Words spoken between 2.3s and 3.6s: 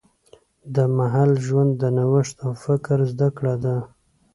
او فکر زده کړه